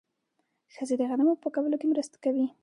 ښځې 0.73 0.95
د 0.97 1.01
غنمو 1.09 1.33
په 1.35 1.41
پاکولو 1.43 1.79
کې 1.79 1.87
مرسته 1.91 2.17
کوي. 2.23 2.45